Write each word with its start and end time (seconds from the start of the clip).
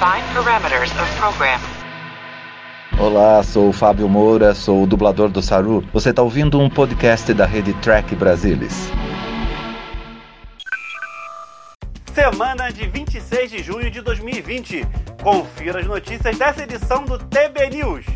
Define 0.00 0.24
parameters 0.32 0.90
of 0.92 1.16
program. 1.18 1.60
Olá, 2.98 3.42
sou 3.42 3.68
o 3.68 3.72
Fábio 3.72 4.08
Moura, 4.08 4.54
sou 4.54 4.82
o 4.82 4.86
dublador 4.86 5.28
do 5.28 5.42
Saru. 5.42 5.84
Você 5.92 6.08
está 6.08 6.22
ouvindo 6.22 6.58
um 6.58 6.70
podcast 6.70 7.34
da 7.34 7.44
rede 7.44 7.74
Track 7.82 8.16
Brasilis. 8.16 8.90
Semana 12.14 12.72
de 12.72 12.86
26 12.86 13.50
de 13.50 13.62
junho 13.62 13.90
de 13.90 14.00
2020. 14.00 14.86
Confira 15.22 15.80
as 15.80 15.86
notícias 15.86 16.38
dessa 16.38 16.62
edição 16.62 17.04
do 17.04 17.18
TB 17.18 17.68
News. 17.68 18.06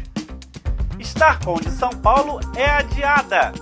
StarCon 0.99 1.57
de 1.57 1.71
São 1.71 1.91
Paulo 1.91 2.41
é 2.57 2.65
adiada. 2.65 3.53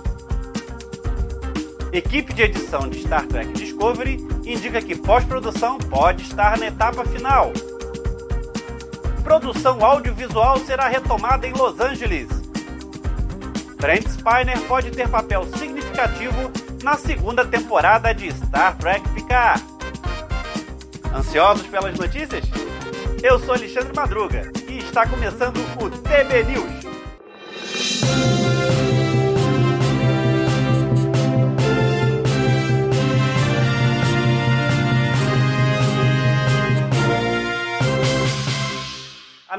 Equipe 1.91 2.33
de 2.33 2.43
edição 2.43 2.87
de 2.87 3.01
Star 3.01 3.27
Trek 3.27 3.51
Discovery 3.51 4.15
indica 4.45 4.81
que 4.81 4.95
pós-produção 4.95 5.77
pode 5.77 6.23
estar 6.23 6.57
na 6.57 6.67
etapa 6.67 7.03
final. 7.03 7.51
Produção 9.23 9.83
audiovisual 9.83 10.59
será 10.59 10.87
retomada 10.87 11.47
em 11.47 11.53
Los 11.53 11.79
Angeles. 11.79 12.27
Brent 13.77 14.07
Spiner 14.07 14.59
pode 14.67 14.91
ter 14.91 15.07
papel 15.09 15.45
significativo 15.57 16.51
na 16.83 16.97
segunda 16.97 17.45
temporada 17.45 18.13
de 18.13 18.31
Star 18.31 18.77
Trek 18.77 19.07
Picard. 19.09 19.63
Ansiosos 21.13 21.65
pelas 21.67 21.97
notícias? 21.97 22.45
Eu 23.21 23.39
sou 23.39 23.55
Alexandre 23.55 23.93
Madruga 23.95 24.51
e 24.67 24.79
está 24.79 25.07
começando 25.07 25.57
o 25.81 25.89
TB 25.89 26.43
News. 26.43 26.83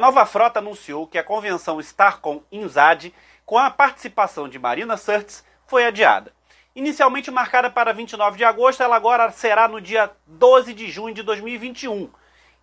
Nova 0.05 0.27
frota 0.27 0.59
anunciou 0.59 1.07
que 1.07 1.17
a 1.17 1.25
convenção 1.25 1.81
Starcom 1.81 2.43
Inzad, 2.53 3.11
com 3.47 3.57
a 3.57 3.71
participação 3.71 4.47
de 4.47 4.59
Marina 4.59 4.99
Sirtis, 4.99 5.43
foi 5.67 5.87
adiada. 5.87 6.31
Inicialmente 6.77 7.31
marcada 7.31 7.71
para 7.71 7.91
29 7.91 8.37
de 8.37 8.45
agosto, 8.45 8.83
ela 8.83 8.97
agora 8.97 9.31
será 9.31 9.67
no 9.67 9.81
dia 9.81 10.11
12 10.27 10.75
de 10.75 10.91
junho 10.91 11.15
de 11.15 11.23
2021. 11.23 12.11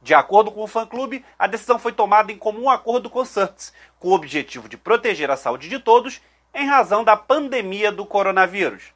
De 0.04 0.14
acordo 0.14 0.52
com 0.52 0.62
o 0.62 0.68
fã-clube, 0.68 1.26
a 1.40 1.48
decisão 1.48 1.80
foi 1.80 1.92
tomada 1.92 2.32
em 2.32 2.38
comum 2.38 2.70
acordo 2.70 3.10
com 3.10 3.26
Sirtis, 3.26 3.74
com 3.98 4.10
o 4.10 4.14
objetivo 4.14 4.70
de 4.70 4.78
proteger 4.78 5.32
a 5.32 5.36
saúde 5.36 5.68
de 5.68 5.80
todos 5.80 6.22
em 6.54 6.68
razão 6.68 7.04
da 7.04 7.18
pandemia 7.18 7.92
do 7.92 8.06
coronavírus. 8.06 8.94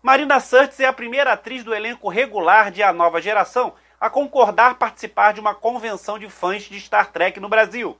Marina 0.00 0.40
Sirtis 0.40 0.80
é 0.80 0.86
a 0.86 0.92
primeira 0.92 1.34
atriz 1.34 1.62
do 1.62 1.74
elenco 1.74 2.08
regular 2.08 2.70
de 2.70 2.82
A 2.82 2.94
Nova 2.94 3.20
Geração 3.20 3.74
a 4.00 4.08
concordar 4.08 4.76
participar 4.76 5.32
de 5.32 5.40
uma 5.40 5.54
convenção 5.54 6.18
de 6.18 6.28
fãs 6.28 6.62
de 6.64 6.80
Star 6.80 7.10
Trek 7.10 7.40
no 7.40 7.48
Brasil. 7.48 7.98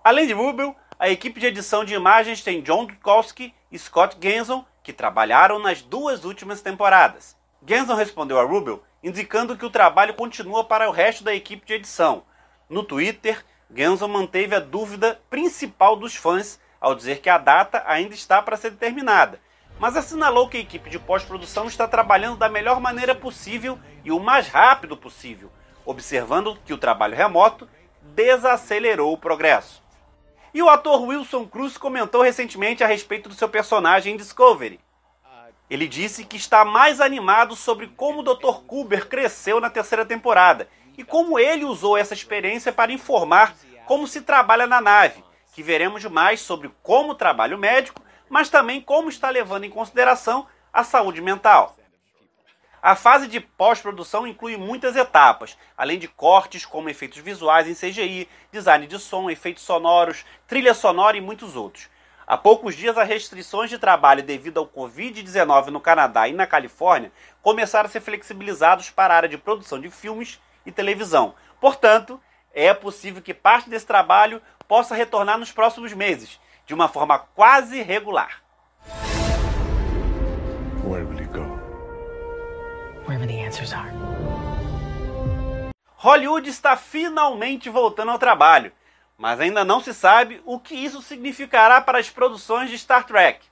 Além 0.04 0.28
de 0.28 0.34
Rubel, 0.34 0.76
a 1.00 1.10
equipe 1.10 1.40
de 1.40 1.48
edição 1.48 1.86
de 1.86 1.94
imagens 1.94 2.42
tem 2.42 2.62
John 2.62 2.86
Dukowski 2.86 3.54
e 3.72 3.78
Scott 3.78 4.18
Genson, 4.22 4.66
que 4.84 4.94
trabalharam 4.94 5.60
nas 5.60 5.82
duas 5.82 6.26
últimas 6.26 6.62
temporadas. 6.62 7.36
Genson 7.66 7.96
respondeu 7.96 8.40
a 8.40 8.44
Rubel 8.44 8.84
indicando 9.04 9.56
que 9.56 9.66
o 9.66 9.70
trabalho 9.70 10.14
continua 10.14 10.64
para 10.64 10.90
o 10.90 10.92
resto 10.92 11.24
da 11.24 11.34
equipe 11.34 11.66
de 11.66 11.74
edição. 11.74 12.24
No 12.70 12.84
Twitter, 12.84 13.46
Genson 13.74 14.08
manteve 14.08 14.56
a 14.56 14.60
dúvida 14.60 15.20
principal 15.30 15.96
dos 15.96 16.16
fãs 16.16 16.60
ao 16.80 16.96
dizer 16.96 17.20
que 17.20 17.30
a 17.30 17.38
data 17.38 17.84
ainda 17.86 18.14
está 18.14 18.42
para 18.42 18.58
ser 18.58 18.72
determinada, 18.72 19.40
mas 19.80 19.96
assinalou 19.96 20.48
que 20.50 20.58
a 20.58 20.62
equipe 20.62 20.90
de 20.90 21.00
pós-produção 21.00 21.68
está 21.68 21.88
trabalhando 21.88 22.38
da 22.38 22.50
melhor 22.50 22.80
maneira 22.80 23.16
possível 23.16 23.80
e 24.04 24.12
o 24.12 24.20
mais 24.20 24.48
rápido 24.48 24.96
possível, 24.98 25.52
observando 25.86 26.58
que 26.66 26.74
o 26.74 26.78
trabalho 26.78 27.16
remoto 27.16 27.68
desacelerou 28.14 29.14
o 29.14 29.18
progresso. 29.18 29.84
E 30.54 30.62
o 30.62 30.70
ator 30.70 31.02
Wilson 31.04 31.46
Cruz 31.46 31.78
comentou 31.78 32.22
recentemente 32.22 32.84
a 32.84 32.88
respeito 32.88 33.30
do 33.30 33.36
seu 33.36 33.48
personagem 33.48 34.14
em 34.14 34.18
Discovery. 34.18 34.80
Ele 35.70 35.88
disse 35.88 36.24
que 36.24 36.38
está 36.38 36.64
mais 36.64 37.02
animado 37.02 37.56
sobre 37.56 37.88
como 37.88 38.22
o 38.22 38.24
Dr. 38.24 38.62
Kuber 38.66 39.08
cresceu 39.08 39.60
na 39.60 39.70
terceira 39.70 40.06
temporada 40.06 40.70
e 40.98 41.04
como 41.04 41.38
ele 41.38 41.66
usou 41.66 41.98
essa 41.98 42.14
experiência 42.14 42.72
para 42.72 42.92
informar 42.92 43.54
como 43.86 44.08
se 44.08 44.22
trabalha 44.22 44.66
na 44.66 44.82
nave, 44.82 45.24
que 45.54 45.62
veremos 45.62 46.04
mais 46.06 46.40
sobre 46.42 46.72
como 46.82 47.16
trabalha 47.16 47.56
o 47.56 47.60
médico, 47.60 48.02
mas 48.30 48.50
também 48.50 48.82
como 48.82 49.10
está 49.10 49.30
levando 49.30 49.66
em 49.66 49.70
consideração 49.70 50.48
a 50.72 50.84
saúde 50.84 51.22
mental. 51.22 51.76
A 52.82 52.96
fase 52.96 53.28
de 53.28 53.40
pós-produção 53.40 54.28
inclui 54.28 54.56
muitas 54.56 54.96
etapas, 54.96 55.58
além 55.76 55.98
de 55.98 56.08
cortes 56.08 56.64
como 56.64 56.90
efeitos 56.90 57.18
visuais 57.18 57.68
em 57.68 57.74
CGI, 57.74 58.30
design 58.52 58.86
de 58.86 59.00
som, 59.00 59.32
efeitos 59.32 59.64
sonoros, 59.64 60.24
trilha 60.48 60.76
sonora 60.76 61.18
e 61.18 61.22
muitos 61.22 61.56
outros. 61.56 61.90
Há 62.28 62.38
poucos 62.38 62.76
dias, 62.76 62.98
as 62.98 63.08
restrições 63.08 63.70
de 63.70 63.80
trabalho 63.80 64.22
devido 64.22 64.60
ao 64.60 64.68
Covid-19 64.68 65.68
no 65.68 65.80
Canadá 65.80 66.28
e 66.28 66.34
na 66.34 66.46
Califórnia 66.46 67.12
começaram 67.42 67.88
a 67.88 67.92
ser 67.92 68.02
flexibilizados 68.02 68.92
para 68.92 69.14
a 69.14 69.18
área 69.18 69.30
de 69.30 69.38
produção 69.38 69.80
de 69.80 69.90
filmes 69.90 70.40
e 70.66 70.72
televisão. 70.72 71.34
Portanto, 71.60 72.22
é 72.54 72.74
possível 72.74 73.24
que 73.24 73.34
parte 73.34 73.70
desse 73.70 73.88
trabalho 73.88 74.42
possa 74.68 74.94
retornar 74.94 75.40
nos 75.40 75.52
próximos 75.52 75.94
meses, 75.94 76.40
de 76.66 76.76
uma 76.76 76.88
forma 76.88 77.18
quase 77.18 77.82
regular. 77.82 78.47
Hollywood 85.96 86.50
está 86.50 86.76
finalmente 86.76 87.70
voltando 87.70 88.12
ao 88.12 88.20
trabalho, 88.20 88.72
mas 89.18 89.40
ainda 89.40 89.64
não 89.64 89.80
se 89.80 89.94
sabe 89.94 90.42
o 90.46 90.60
que 90.60 90.76
isso 90.76 91.02
significará 91.02 91.80
para 91.80 92.00
as 92.00 92.10
produções 92.10 92.70
de 92.70 92.78
Star 92.78 93.06
Trek. 93.06 93.46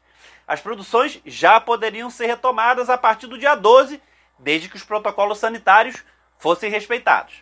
As 0.45 0.59
produções 0.59 1.21
já 1.25 1.59
poderiam 1.59 2.09
ser 2.09 2.27
retomadas 2.27 2.89
a 2.89 2.97
partir 2.97 3.27
do 3.27 3.37
dia 3.37 3.55
12, 3.55 4.01
desde 4.37 4.67
que 4.67 4.75
os 4.75 4.83
protocolos 4.83 5.39
sanitários 5.39 6.03
fossem 6.37 6.69
respeitados. 6.69 7.35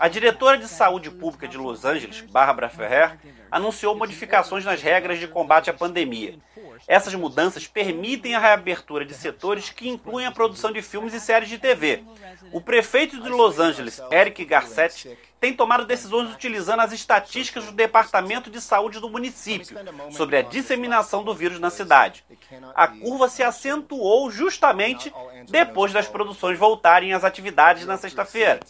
A 0.00 0.08
diretora 0.08 0.56
de 0.56 0.66
saúde 0.66 1.10
pública 1.10 1.46
de 1.46 1.58
Los 1.58 1.84
Angeles, 1.84 2.22
Barbara 2.22 2.70
Ferrer, 2.70 3.18
anunciou 3.50 3.94
modificações 3.94 4.64
nas 4.64 4.80
regras 4.80 5.18
de 5.18 5.28
combate 5.28 5.68
à 5.68 5.74
pandemia. 5.74 6.38
Essas 6.88 7.14
mudanças 7.14 7.66
permitem 7.66 8.34
a 8.34 8.38
reabertura 8.38 9.04
de 9.04 9.12
setores 9.12 9.68
que 9.68 9.90
incluem 9.90 10.24
a 10.24 10.32
produção 10.32 10.72
de 10.72 10.80
filmes 10.80 11.12
e 11.12 11.20
séries 11.20 11.50
de 11.50 11.58
TV. 11.58 12.02
O 12.50 12.62
prefeito 12.62 13.20
de 13.20 13.28
Los 13.28 13.58
Angeles, 13.58 14.00
Eric 14.10 14.42
Garcetti, 14.46 15.18
tem 15.38 15.52
tomado 15.52 15.84
decisões 15.84 16.32
utilizando 16.32 16.80
as 16.80 16.92
estatísticas 16.92 17.66
do 17.66 17.72
Departamento 17.72 18.48
de 18.48 18.58
Saúde 18.58 19.00
do 19.00 19.10
município 19.10 19.76
sobre 20.12 20.38
a 20.38 20.42
disseminação 20.42 21.22
do 21.22 21.34
vírus 21.34 21.60
na 21.60 21.68
cidade. 21.68 22.24
A 22.74 22.88
curva 22.88 23.28
se 23.28 23.42
acentuou 23.42 24.30
justamente 24.30 25.12
depois 25.50 25.92
das 25.92 26.08
produções 26.08 26.58
voltarem 26.58 27.12
às 27.12 27.22
atividades 27.22 27.84
na 27.84 27.98
sexta-feira. 27.98 28.60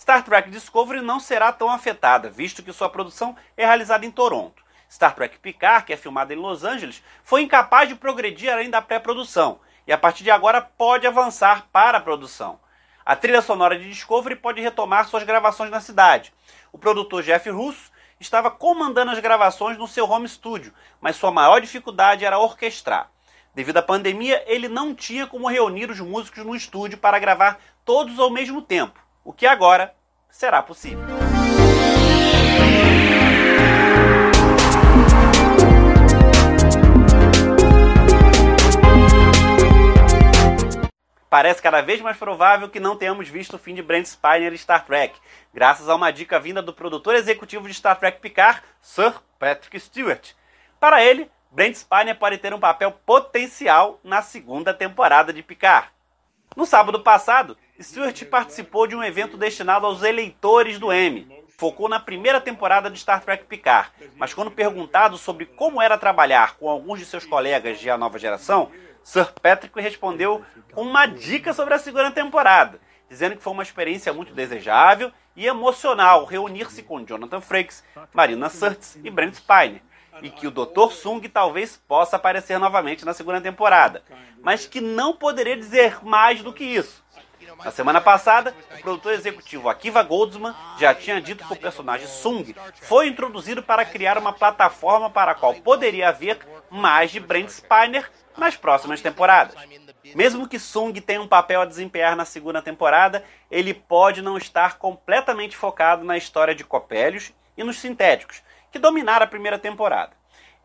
Star 0.00 0.22
Trek 0.22 0.48
Discovery 0.48 1.00
não 1.00 1.18
será 1.18 1.50
tão 1.50 1.68
afetada, 1.68 2.30
visto 2.30 2.62
que 2.62 2.72
sua 2.72 2.88
produção 2.88 3.34
é 3.56 3.66
realizada 3.66 4.06
em 4.06 4.12
Toronto. 4.12 4.62
Star 4.88 5.12
Trek 5.12 5.40
Picard, 5.40 5.84
que 5.84 5.92
é 5.92 5.96
filmada 5.96 6.32
em 6.32 6.36
Los 6.36 6.62
Angeles, 6.62 7.02
foi 7.24 7.42
incapaz 7.42 7.88
de 7.88 7.96
progredir 7.96 8.48
além 8.48 8.70
da 8.70 8.80
pré-produção 8.80 9.58
e 9.88 9.92
a 9.92 9.98
partir 9.98 10.22
de 10.22 10.30
agora 10.30 10.60
pode 10.60 11.04
avançar 11.04 11.66
para 11.72 11.98
a 11.98 12.00
produção. 12.00 12.60
A 13.04 13.16
trilha 13.16 13.42
sonora 13.42 13.76
de 13.76 13.88
Discovery 13.88 14.36
pode 14.36 14.60
retomar 14.60 15.08
suas 15.08 15.24
gravações 15.24 15.68
na 15.68 15.80
cidade. 15.80 16.32
O 16.72 16.78
produtor 16.78 17.24
Jeff 17.24 17.50
Russo 17.50 17.90
estava 18.20 18.52
comandando 18.52 19.10
as 19.10 19.18
gravações 19.18 19.76
no 19.76 19.88
seu 19.88 20.08
home 20.08 20.28
studio, 20.28 20.72
mas 21.00 21.16
sua 21.16 21.32
maior 21.32 21.60
dificuldade 21.60 22.24
era 22.24 22.38
orquestrar. 22.38 23.10
Devido 23.52 23.78
à 23.78 23.82
pandemia, 23.82 24.44
ele 24.46 24.68
não 24.68 24.94
tinha 24.94 25.26
como 25.26 25.48
reunir 25.48 25.90
os 25.90 25.98
músicos 25.98 26.44
no 26.44 26.54
estúdio 26.54 26.98
para 26.98 27.18
gravar 27.18 27.58
todos 27.84 28.20
ao 28.20 28.30
mesmo 28.30 28.62
tempo, 28.62 29.07
o 29.28 29.32
que 29.34 29.46
agora 29.46 29.94
será 30.30 30.62
possível. 30.62 31.04
Parece 41.28 41.60
cada 41.60 41.82
vez 41.82 42.00
mais 42.00 42.16
provável 42.16 42.70
que 42.70 42.80
não 42.80 42.96
tenhamos 42.96 43.28
visto 43.28 43.56
o 43.56 43.58
fim 43.58 43.74
de 43.74 43.82
Brent 43.82 44.06
Spiner 44.06 44.54
em 44.54 44.56
Star 44.56 44.86
Trek, 44.86 45.20
graças 45.52 45.90
a 45.90 45.94
uma 45.94 46.10
dica 46.10 46.40
vinda 46.40 46.62
do 46.62 46.72
produtor 46.72 47.14
executivo 47.14 47.68
de 47.68 47.74
Star 47.74 47.98
Trek 47.98 48.20
Picard, 48.20 48.62
Sir 48.80 49.12
Patrick 49.38 49.78
Stewart. 49.78 50.30
Para 50.80 51.04
ele, 51.04 51.30
Brent 51.50 51.74
Spiner 51.74 52.18
pode 52.18 52.38
ter 52.38 52.54
um 52.54 52.58
papel 52.58 52.92
potencial 53.04 54.00
na 54.02 54.22
segunda 54.22 54.72
temporada 54.72 55.34
de 55.34 55.42
Picard. 55.42 55.90
No 56.58 56.66
sábado 56.66 56.98
passado, 56.98 57.56
Stewart 57.80 58.20
participou 58.24 58.88
de 58.88 58.96
um 58.96 59.04
evento 59.04 59.36
destinado 59.36 59.86
aos 59.86 60.02
eleitores 60.02 60.76
do 60.76 60.92
Emmy. 60.92 61.44
Focou 61.56 61.88
na 61.88 62.00
primeira 62.00 62.40
temporada 62.40 62.90
de 62.90 62.98
Star 62.98 63.22
Trek 63.22 63.44
Picard, 63.44 63.92
mas 64.16 64.34
quando 64.34 64.50
perguntado 64.50 65.16
sobre 65.16 65.46
como 65.46 65.80
era 65.80 65.96
trabalhar 65.96 66.56
com 66.56 66.68
alguns 66.68 66.98
de 66.98 67.06
seus 67.06 67.24
colegas 67.24 67.78
de 67.78 67.88
A 67.88 67.96
Nova 67.96 68.18
Geração, 68.18 68.72
Sir 69.04 69.32
Patrick 69.40 69.80
respondeu 69.80 70.44
com 70.72 70.82
uma 70.82 71.06
dica 71.06 71.52
sobre 71.52 71.74
a 71.74 71.78
segunda 71.78 72.10
temporada, 72.10 72.80
dizendo 73.08 73.36
que 73.36 73.42
foi 73.42 73.52
uma 73.52 73.62
experiência 73.62 74.12
muito 74.12 74.34
desejável 74.34 75.12
e 75.36 75.46
emocional 75.46 76.24
reunir-se 76.24 76.82
com 76.82 77.04
Jonathan 77.04 77.40
Frakes, 77.40 77.84
Marina 78.12 78.48
Sirtis 78.48 78.98
e 79.04 79.08
Brent 79.10 79.34
Spiner, 79.34 79.80
e 80.22 80.30
que 80.30 80.46
o 80.46 80.50
Dr. 80.50 80.92
Sung 80.92 81.26
talvez 81.28 81.76
possa 81.88 82.16
aparecer 82.16 82.58
novamente 82.58 83.04
na 83.04 83.14
segunda 83.14 83.40
temporada, 83.40 84.02
mas 84.42 84.66
que 84.66 84.80
não 84.80 85.14
poderia 85.14 85.56
dizer 85.56 86.04
mais 86.04 86.42
do 86.42 86.52
que 86.52 86.64
isso. 86.64 87.04
Na 87.64 87.70
semana 87.70 88.00
passada, 88.00 88.54
o 88.76 88.82
produtor 88.82 89.12
executivo 89.12 89.68
Akiva 89.68 90.02
Goldsman 90.02 90.54
já 90.78 90.94
tinha 90.94 91.20
dito 91.20 91.46
que 91.46 91.52
o 91.52 91.56
personagem 91.56 92.06
Sung 92.06 92.54
foi 92.82 93.08
introduzido 93.08 93.62
para 93.62 93.84
criar 93.84 94.18
uma 94.18 94.32
plataforma 94.32 95.10
para 95.10 95.32
a 95.32 95.34
qual 95.34 95.54
poderia 95.54 96.08
haver 96.08 96.38
mais 96.70 97.10
de 97.10 97.20
Brent 97.20 97.48
Spiner 97.48 98.10
nas 98.36 98.56
próximas 98.56 99.00
temporadas. 99.00 99.56
Mesmo 100.14 100.48
que 100.48 100.58
Sung 100.58 100.92
tenha 101.00 101.20
um 101.20 101.28
papel 101.28 101.62
a 101.62 101.66
desempenhar 101.66 102.14
na 102.14 102.24
segunda 102.24 102.62
temporada, 102.62 103.24
ele 103.50 103.74
pode 103.74 104.22
não 104.22 104.36
estar 104.36 104.78
completamente 104.78 105.56
focado 105.56 106.04
na 106.04 106.16
história 106.16 106.54
de 106.54 106.64
Copélios 106.64 107.32
e 107.56 107.64
nos 107.64 107.78
sintéticos, 107.78 108.42
que 108.70 108.78
dominaram 108.78 109.24
a 109.24 109.28
primeira 109.28 109.58
temporada. 109.58 110.12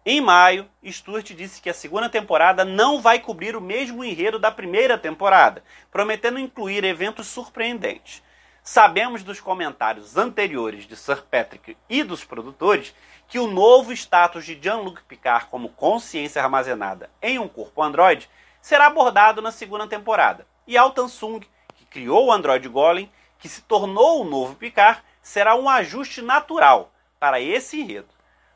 Em 0.06 0.20
maio, 0.20 0.70
Stuart 0.86 1.32
disse 1.32 1.62
que 1.62 1.70
a 1.70 1.74
segunda 1.74 2.10
temporada 2.10 2.66
não 2.66 3.02
vai 3.02 3.20
cobrir 3.20 3.56
o 3.56 3.62
mesmo 3.62 4.04
enredo 4.04 4.38
da 4.38 4.52
primeira 4.52 4.98
temporada, 4.98 5.64
prometendo 5.90 6.38
incluir 6.38 6.84
eventos 6.84 7.28
surpreendentes. 7.28 8.22
Sabemos 8.62 9.24
dos 9.24 9.40
comentários 9.40 10.18
anteriores 10.18 10.86
de 10.86 10.98
Sir 10.98 11.24
Patrick 11.24 11.78
e 11.90 12.04
dos 12.04 12.24
produtores 12.24 12.94
que 13.30 13.40
o 13.40 13.48
novo 13.48 13.94
status 13.94 14.46
de 14.46 14.60
Jean-Luc 14.62 15.04
Picard 15.04 15.48
como 15.48 15.70
consciência 15.70 16.42
armazenada 16.42 17.10
em 17.22 17.40
um 17.40 17.48
corpo 17.48 17.82
androide 17.82 18.30
será 18.62 18.88
abordado 18.88 19.42
na 19.42 19.52
segunda 19.52 19.88
temporada. 19.88 20.46
E 20.68 20.78
Altan 20.78 21.08
Sung, 21.08 21.46
que 21.76 21.86
criou 21.86 22.28
o 22.28 22.32
androide 22.32 22.68
Golem, 22.68 23.12
que 23.40 23.50
se 23.50 23.62
tornou 23.62 24.22
o 24.22 24.26
novo 24.26 24.56
Picard, 24.56 25.02
será 25.22 25.56
um 25.56 25.70
ajuste 25.70 26.22
natural 26.22 26.93
para 27.24 27.40
esse 27.40 27.80
enredo. 27.80 28.10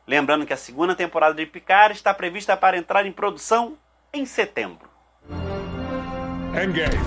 Lembrando 0.06 0.46
que 0.46 0.52
a 0.52 0.58
segunda 0.58 0.94
temporada 0.94 1.34
de 1.34 1.46
Picard 1.46 1.96
está 1.96 2.14
prevista 2.14 2.58
para 2.58 2.78
entrar 2.78 3.06
em 3.06 3.14
produção 3.14 3.78
em 4.12 4.26
setembro. 4.26 4.90
Engage. 6.52 6.98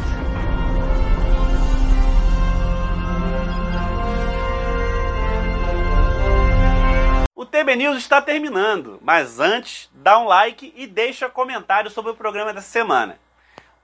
O 7.37 7.45
TB 7.45 7.77
News 7.77 7.99
está 7.99 8.23
terminando, 8.23 8.99
mas 9.03 9.39
antes, 9.39 9.91
dá 9.93 10.19
um 10.19 10.25
like 10.25 10.73
e 10.75 10.87
deixa 10.87 11.29
comentário 11.29 11.91
sobre 11.91 12.13
o 12.13 12.17
programa 12.17 12.55
dessa 12.55 12.69
semana. 12.69 13.21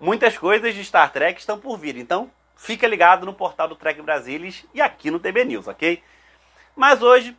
Muitas 0.00 0.38
coisas 0.38 0.75
de 0.75 0.82
Star 0.82 1.12
Trek 1.12 1.38
estão 1.38 1.61
por 1.61 1.76
vir, 1.76 1.99
então 1.99 2.31
fica 2.56 2.88
ligado 2.88 3.26
no 3.26 3.34
portal 3.34 3.69
do 3.69 3.76
Trek 3.76 4.00
Brasilis 4.00 4.64
e 4.73 4.81
aqui 4.81 5.11
no 5.11 5.20
TB 5.20 5.44
News, 5.44 5.69
ok? 5.69 6.02
Mas 6.75 7.02
hoje 7.02 7.37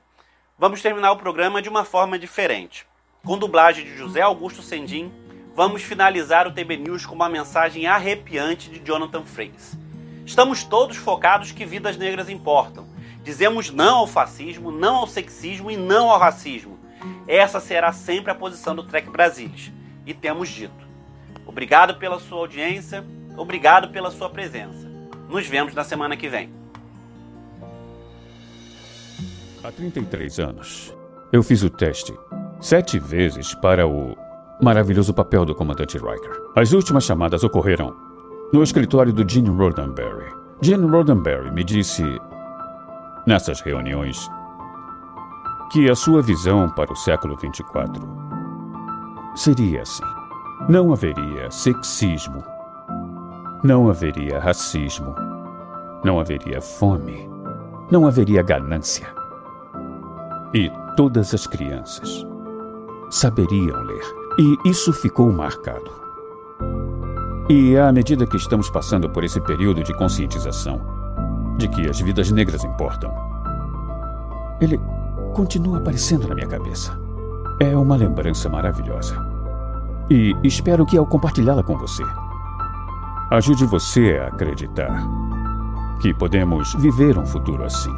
vamos 0.57 0.81
terminar 0.81 1.11
o 1.11 1.17
programa 1.17 1.61
de 1.61 1.69
uma 1.69 1.85
forma 1.85 2.17
diferente. 2.17 2.85
Com 3.23 3.37
dublagem 3.37 3.85
de 3.85 3.97
José 3.97 4.21
Augusto 4.21 4.61
Sendim, 4.61 5.11
vamos 5.55 5.83
finalizar 5.83 6.47
o 6.47 6.51
TB 6.51 6.77
News 6.77 7.05
com 7.05 7.15
uma 7.15 7.29
mensagem 7.29 7.87
arrepiante 7.87 8.69
de 8.69 8.79
Jonathan 8.79 9.23
Frakes. 9.23 9.77
Estamos 10.25 10.63
todos 10.63 10.97
focados 10.97 11.51
que 11.51 11.65
vidas 11.65 11.97
negras 11.97 12.29
importam 12.29 12.97
Dizemos 13.27 13.69
não 13.69 13.97
ao 13.97 14.07
fascismo, 14.07 14.71
não 14.71 14.95
ao 14.95 15.05
sexismo 15.05 15.69
e 15.69 15.75
não 15.75 16.09
ao 16.09 16.17
racismo. 16.17 16.79
Essa 17.27 17.59
será 17.59 17.91
sempre 17.91 18.31
a 18.31 18.35
posição 18.35 18.73
do 18.73 18.83
Trek 18.83 19.09
Brasilis. 19.09 19.69
E 20.05 20.13
temos 20.13 20.47
dito. 20.47 20.87
Obrigado 21.45 21.95
pela 21.95 22.21
sua 22.21 22.37
audiência, 22.37 23.05
obrigado 23.35 23.89
pela 23.89 24.11
sua 24.11 24.29
presença. 24.29 24.87
Nos 25.27 25.45
vemos 25.45 25.73
na 25.73 25.83
semana 25.83 26.15
que 26.15 26.29
vem. 26.29 26.49
Há 29.63 29.71
33 29.71 30.39
anos, 30.39 30.95
eu 31.33 31.41
fiz 31.41 31.63
o 31.63 31.69
teste 31.69 32.13
sete 32.59 32.99
vezes 32.99 33.55
para 33.55 33.87
o 33.87 34.15
maravilhoso 34.61 35.13
papel 35.13 35.45
do 35.45 35.55
comandante 35.55 35.97
Riker. 35.97 36.31
As 36.55 36.73
últimas 36.73 37.03
chamadas 37.03 37.43
ocorreram 37.43 37.95
no 38.53 38.61
escritório 38.61 39.11
do 39.11 39.27
Gene 39.27 39.49
Roddenberry. 39.49 40.31
Gene 40.61 40.87
Roddenberry 40.87 41.51
me 41.51 41.63
disse 41.63 42.03
nessas 43.25 43.59
reuniões 43.61 44.29
que 45.71 45.89
a 45.89 45.95
sua 45.95 46.21
visão 46.21 46.69
para 46.69 46.93
o 46.93 46.95
século 46.95 47.35
24 47.35 48.07
seria 49.35 49.81
assim: 49.81 50.03
não 50.69 50.93
haveria 50.93 51.49
sexismo, 51.49 52.43
não 53.63 53.89
haveria 53.89 54.39
racismo, 54.39 55.15
não 56.03 56.19
haveria 56.19 56.61
fome, 56.61 57.27
não 57.91 58.07
haveria 58.07 58.43
ganância. 58.43 59.16
E 60.53 60.71
todas 60.95 61.33
as 61.33 61.45
crianças 61.45 62.25
saberiam 63.09 63.81
ler. 63.83 64.03
E 64.39 64.69
isso 64.69 64.93
ficou 64.93 65.31
marcado. 65.31 65.91
E 67.49 67.77
à 67.77 67.91
medida 67.91 68.27
que 68.27 68.37
estamos 68.37 68.69
passando 68.69 69.09
por 69.09 69.23
esse 69.23 69.39
período 69.41 69.83
de 69.83 69.93
conscientização, 69.93 70.81
de 71.57 71.67
que 71.67 71.89
as 71.89 71.99
vidas 71.99 72.31
negras 72.31 72.63
importam. 72.63 73.11
Ele 74.61 74.79
continua 75.33 75.77
aparecendo 75.77 76.27
na 76.27 76.35
minha 76.35 76.47
cabeça. 76.47 76.97
É 77.59 77.75
uma 77.75 77.95
lembrança 77.95 78.49
maravilhosa. 78.49 79.15
E 80.09 80.35
espero 80.43 80.85
que 80.85 80.97
ao 80.97 81.05
compartilhá-la 81.05 81.63
com 81.63 81.77
você, 81.77 82.03
ajude 83.31 83.65
você 83.65 84.19
a 84.21 84.27
acreditar 84.27 85.03
que 86.01 86.13
podemos 86.13 86.73
viver 86.75 87.17
um 87.17 87.25
futuro 87.25 87.63
assim. 87.63 87.93